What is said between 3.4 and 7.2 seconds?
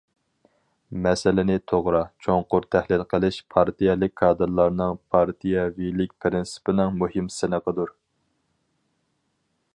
پارتىيەلىك كادىرلارنىڭ پارتىيەۋىلىك پىرىنسىپىنىڭ